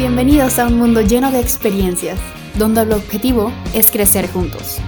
[0.00, 2.18] Bienvenidos a un mundo lleno de experiencias,
[2.54, 4.78] donde el objetivo es crecer juntos.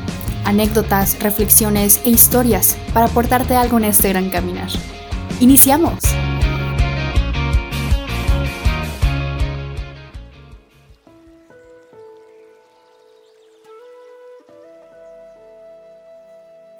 [0.46, 4.71] Anécdotas, reflexiones e historias para aportarte algo en este gran caminar.
[5.38, 5.98] ¡Iniciamos!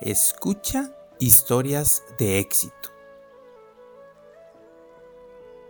[0.01, 2.89] Escucha historias de éxito.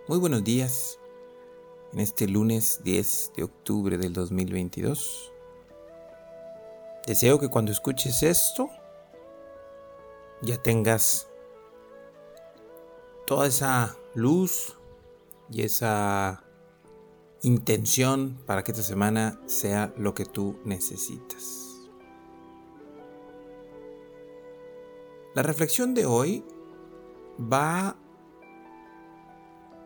[0.07, 1.02] Muy buenos días.
[1.93, 5.33] En este lunes 10 de octubre del 2022.
[7.07, 8.71] Deseo que cuando escuches esto
[10.41, 11.29] ya tengas
[13.27, 14.79] toda esa luz
[15.51, 16.45] y esa
[17.43, 21.91] intención para que esta semana sea lo que tú necesitas.
[25.35, 26.45] La reflexión de hoy
[27.41, 27.97] va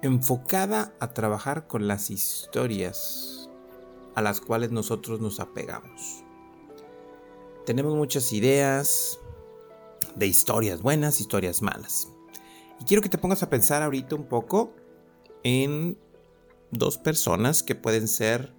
[0.03, 3.51] enfocada a trabajar con las historias
[4.15, 6.25] a las cuales nosotros nos apegamos.
[7.67, 9.19] Tenemos muchas ideas
[10.15, 12.09] de historias buenas, historias malas.
[12.81, 14.75] Y quiero que te pongas a pensar ahorita un poco
[15.43, 15.99] en
[16.71, 18.55] dos personas que pueden ser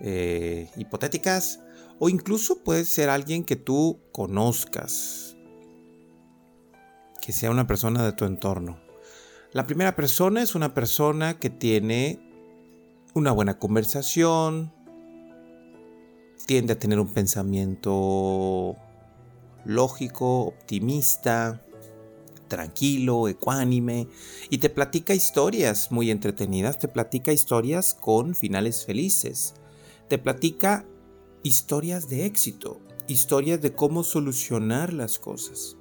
[0.00, 1.60] eh, hipotéticas
[1.98, 5.36] o incluso puede ser alguien que tú conozcas
[7.20, 8.89] que sea una persona de tu entorno.
[9.52, 12.20] La primera persona es una persona que tiene
[13.14, 14.72] una buena conversación,
[16.46, 18.76] tiende a tener un pensamiento
[19.64, 21.64] lógico, optimista,
[22.46, 24.06] tranquilo, ecuánime,
[24.50, 29.54] y te platica historias muy entretenidas, te platica historias con finales felices,
[30.08, 30.86] te platica
[31.42, 35.76] historias de éxito, historias de cómo solucionar las cosas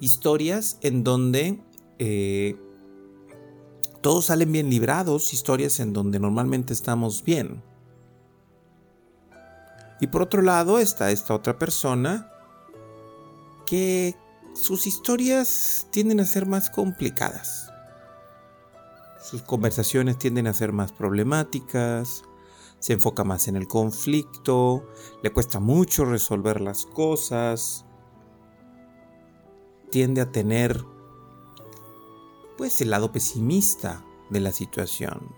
[0.00, 1.60] historias en donde
[1.98, 2.56] eh,
[4.08, 7.62] todos salen bien librados, historias en donde normalmente estamos bien.
[10.00, 12.32] Y por otro lado está esta otra persona
[13.66, 14.16] que
[14.54, 17.70] sus historias tienden a ser más complicadas.
[19.22, 22.22] Sus conversaciones tienden a ser más problemáticas,
[22.78, 24.88] se enfoca más en el conflicto,
[25.22, 27.84] le cuesta mucho resolver las cosas,
[29.90, 30.82] tiende a tener
[32.58, 35.32] pues el lado pesimista de la situación.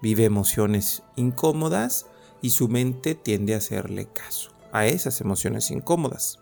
[0.00, 2.06] Vive emociones incómodas
[2.40, 6.38] y su mente tiende a hacerle caso a esas emociones incómodas.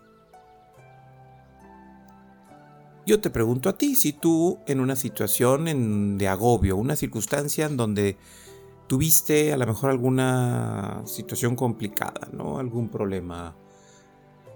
[3.05, 7.77] Yo te pregunto a ti si tú en una situación de agobio, una circunstancia en
[7.77, 8.17] donde
[8.87, 12.59] tuviste a lo mejor alguna situación complicada, ¿no?
[12.59, 13.55] Algún problema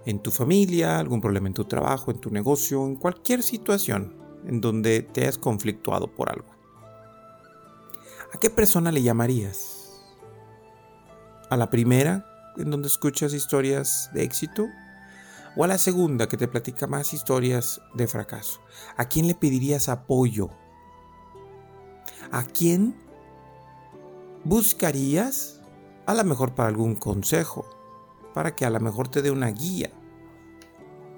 [0.04, 4.60] en tu familia, algún problema en tu trabajo, en tu negocio, en cualquier situación en
[4.60, 6.48] donde te hayas conflictuado por algo.
[8.34, 10.02] ¿A qué persona le llamarías?
[11.48, 14.68] ¿A la primera, en donde escuchas historias de éxito?
[15.56, 18.60] ¿O a la segunda, que te platica más historias de fracaso?
[18.96, 20.50] ¿A quién le pedirías apoyo?
[22.30, 22.94] ¿A quién
[24.44, 25.60] buscarías
[26.06, 27.80] a lo mejor para algún consejo?
[28.34, 29.90] para que a lo mejor te dé una guía,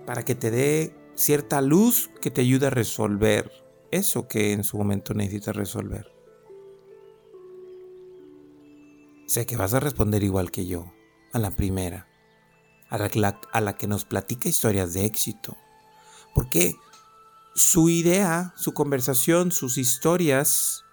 [0.06, 3.50] para que te dé cierta luz que te ayude a resolver
[3.90, 6.12] eso que en su momento necesitas resolver.
[9.26, 10.92] Sé que vas a responder igual que yo,
[11.32, 12.08] a la primera,
[12.88, 15.56] a la, a la que nos platica historias de éxito,
[16.34, 16.74] porque
[17.54, 20.84] su idea, su conversación, sus historias,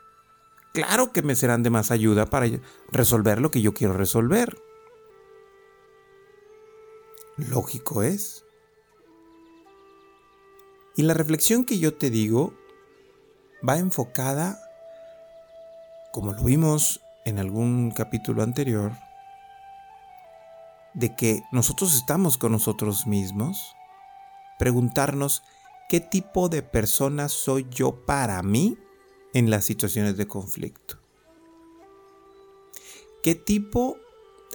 [0.73, 2.47] claro que me serán de más ayuda para
[2.91, 4.57] resolver lo que yo quiero resolver
[7.47, 8.45] lógico es.
[10.99, 12.53] Y la reflexión que yo te digo
[13.65, 14.59] va enfocada,
[16.11, 18.91] como lo vimos en algún capítulo anterior,
[20.93, 23.77] de que nosotros estamos con nosotros mismos,
[24.57, 25.41] preguntarnos
[25.87, 28.77] qué tipo de persona soy yo para mí
[29.33, 30.99] en las situaciones de conflicto.
[33.23, 33.95] ¿Qué tipo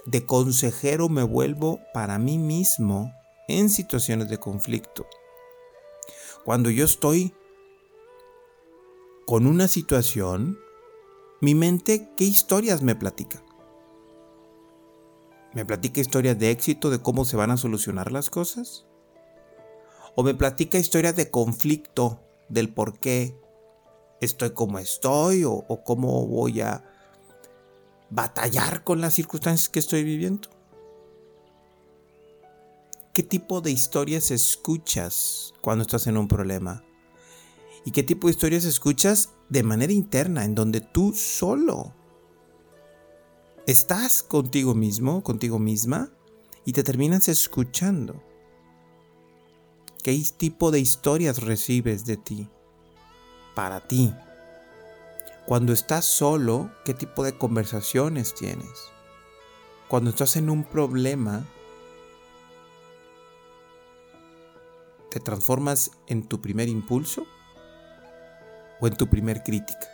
[0.05, 3.11] de consejero me vuelvo para mí mismo
[3.47, 5.07] en situaciones de conflicto.
[6.45, 7.33] Cuando yo estoy
[9.25, 10.59] con una situación,
[11.41, 13.43] mi mente, ¿qué historias me platica?
[15.55, 18.85] ¿Me platica historias de éxito de cómo se van a solucionar las cosas?
[20.15, 23.35] ¿O me platica historias de conflicto del por qué
[24.21, 26.83] estoy como estoy o, o cómo voy a
[28.11, 30.54] batallar con las circunstancias que estoy viviendo?
[33.15, 36.83] ¿Qué tipo de historias escuchas cuando estás en un problema?
[37.85, 41.93] ¿Y qué tipo de historias escuchas de manera interna, en donde tú solo
[43.67, 46.11] estás contigo mismo, contigo misma,
[46.65, 48.21] y te terminas escuchando.
[50.03, 52.49] ¿Qué tipo de historias recibes de ti?
[53.55, 54.13] Para ti.
[55.45, 58.89] Cuando estás solo, ¿qué tipo de conversaciones tienes?
[59.87, 61.47] Cuando estás en un problema,
[65.15, 67.25] ¿te transformas en tu primer impulso
[68.81, 69.87] o en tu primer crítica?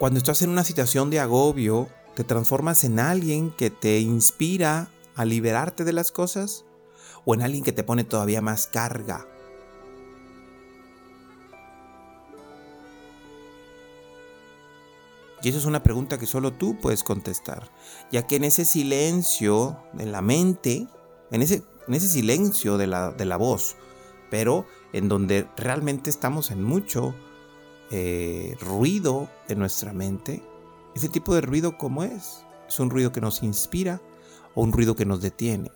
[0.00, 5.24] Cuando estás en una situación de agobio, ¿te transformas en alguien que te inspira a
[5.24, 6.64] liberarte de las cosas?
[7.24, 9.28] ¿O en alguien que te pone todavía más carga?
[15.40, 17.70] Y eso es una pregunta que solo tú puedes contestar,
[18.10, 20.88] ya que en ese silencio de la mente,
[21.30, 23.76] en ese, en ese silencio de la, de la voz,
[24.30, 27.14] pero en donde realmente estamos en mucho
[27.90, 30.42] eh, ruido en nuestra mente,
[30.94, 34.00] ese tipo de ruido como es, es un ruido que nos inspira
[34.54, 35.70] o un ruido que nos detiene,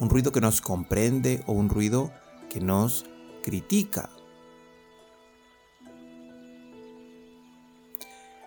[0.00, 2.12] un ruido que nos comprende o un ruido
[2.48, 3.06] que nos
[3.42, 4.10] critica.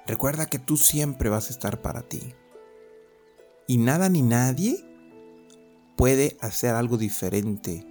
[0.06, 2.34] Recuerda que tú siempre vas a estar para ti.
[3.68, 4.86] Y nada ni nadie
[5.98, 7.86] puede hacer algo diferente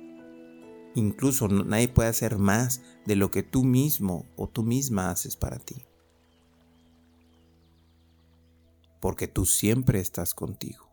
[0.97, 5.59] Incluso nadie puede hacer más de lo que tú mismo o tú misma haces para
[5.59, 5.85] ti.
[8.99, 10.91] Porque tú siempre estás contigo.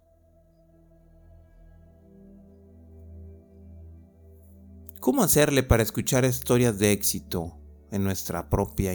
[4.99, 7.57] ¿Cómo hacerle para escuchar historias de éxito
[7.89, 8.91] en nuestra propia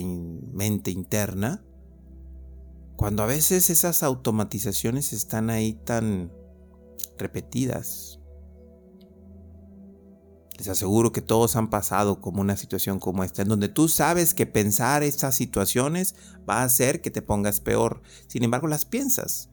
[0.53, 1.65] mente interna?
[2.97, 6.31] Cuando a veces esas automatizaciones están ahí tan
[7.19, 8.19] repetidas,
[10.59, 14.35] les aseguro que todos han pasado como una situación como esta, en donde tú sabes
[14.35, 16.17] que pensar estas situaciones
[16.49, 18.03] va a hacer que te pongas peor.
[18.27, 19.51] Sin embargo, las piensas.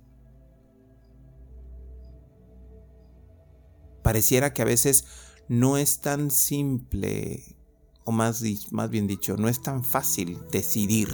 [4.01, 5.06] Pareciera que a veces
[5.48, 7.56] no es tan simple,
[8.03, 11.09] o más, más bien dicho, no es tan fácil decidir.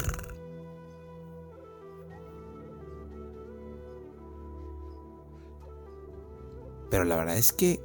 [6.91, 7.81] Pero la verdad es que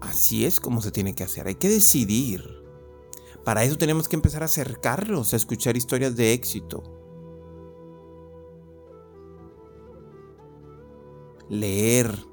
[0.00, 2.42] Así es como se tiene que hacer, hay que decidir.
[3.44, 6.82] Para eso tenemos que empezar a acercarnos a escuchar historias de éxito.
[11.48, 12.26] Leer.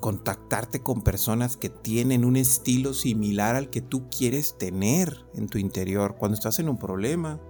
[0.00, 5.58] Contactarte con personas que tienen un estilo similar al que tú quieres tener en tu
[5.58, 7.40] interior cuando estás en un problema.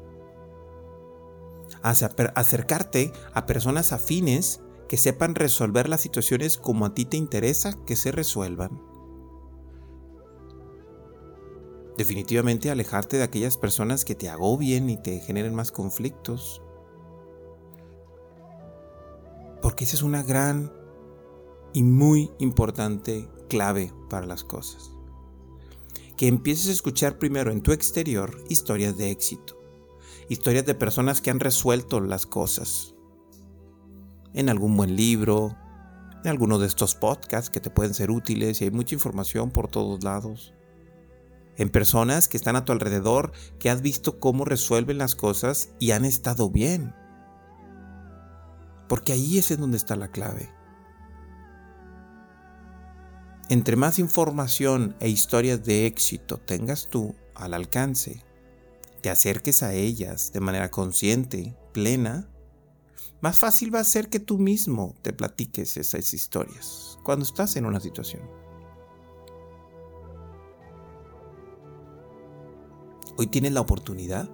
[1.82, 7.96] Acercarte a personas afines que sepan resolver las situaciones como a ti te interesa que
[7.96, 8.82] se resuelvan.
[11.96, 16.62] Definitivamente alejarte de aquellas personas que te agobien y te generen más conflictos.
[19.60, 20.72] Porque esa es una gran
[21.72, 24.90] y muy importante clave para las cosas.
[26.16, 29.58] Que empieces a escuchar primero en tu exterior historias de éxito.
[30.28, 32.91] Historias de personas que han resuelto las cosas
[34.34, 35.56] en algún buen libro,
[36.24, 39.68] en alguno de estos podcasts que te pueden ser útiles y hay mucha información por
[39.68, 40.54] todos lados.
[41.56, 45.90] En personas que están a tu alrededor, que has visto cómo resuelven las cosas y
[45.90, 46.94] han estado bien.
[48.88, 50.50] Porque ahí es en donde está la clave.
[53.48, 58.24] Entre más información e historias de éxito tengas tú al alcance,
[59.02, 62.31] te acerques a ellas de manera consciente, plena,
[63.20, 67.66] más fácil va a ser que tú mismo te platiques esas historias cuando estás en
[67.66, 68.22] una situación.
[73.16, 74.30] Hoy tienes la oportunidad,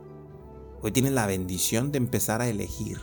[0.80, 3.00] hoy tienes la bendición de empezar a elegir.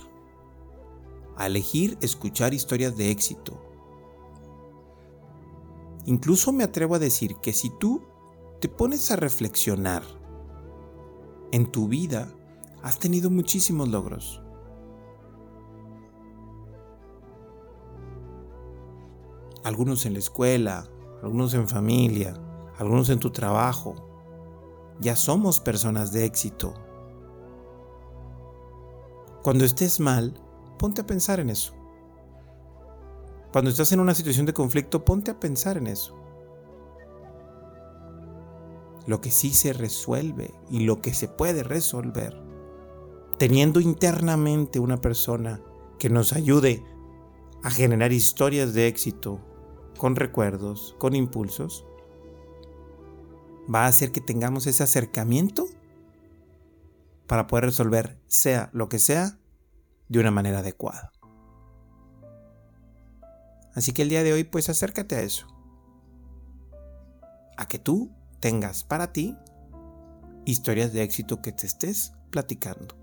[1.38, 3.62] A elegir escuchar historias de éxito.
[6.06, 8.02] Incluso me atrevo a decir que si tú
[8.62, 10.04] te pones a reflexionar
[11.52, 12.34] en tu vida,
[12.82, 14.45] has tenido muchísimos logros.
[19.66, 20.88] Algunos en la escuela,
[21.24, 22.40] algunos en familia,
[22.78, 23.96] algunos en tu trabajo.
[25.02, 26.76] Ya somos personas de éxito.
[29.42, 30.40] Cuando estés mal,
[30.78, 31.74] ponte a pensar en eso.
[33.52, 36.16] Cuando estás en una situación de conflicto, ponte a pensar en eso.
[39.08, 42.40] Lo que sí se resuelve y lo que se puede resolver.
[43.40, 45.60] Teniendo internamente una persona
[45.98, 46.86] que nos ayude
[47.64, 49.42] a generar historias de éxito
[49.98, 51.86] con recuerdos, con impulsos,
[53.74, 55.68] va a hacer que tengamos ese acercamiento
[57.28, 59.40] para poder resolver sea lo que sea
[60.10, 61.12] de una manera adecuada.
[63.74, 65.48] Así que el día de hoy pues acércate a eso.
[67.58, 69.36] A que tú tengas para ti
[70.46, 72.96] historias de éxito que te estés platicando.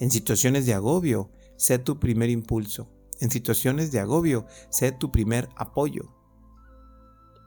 [0.00, 2.90] En situaciones de agobio, sea tu primer impulso.
[3.20, 6.15] En situaciones de agobio, sea tu primer apoyo.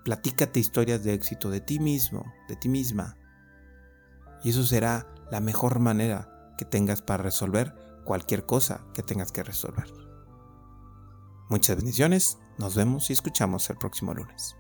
[0.10, 3.16] Platícate historias de éxito de ti mismo, de ti misma.
[4.44, 7.76] Y eso será la mejor manera que tengas para resolver
[8.06, 9.86] cualquier cosa que tengas que resolver.
[11.48, 14.56] Muchas bendiciones, nos vemos y escuchamos el próximo lunes.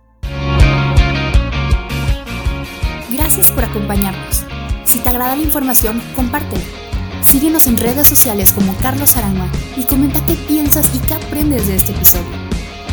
[3.12, 4.46] Gracias por acompañarnos.
[4.86, 6.64] Si te agrada la información, compártela.
[7.24, 11.78] Síguenos en redes sociales como Carlos Arama y comenta qué piensas y qué aprendes de
[11.78, 12.49] este episodio.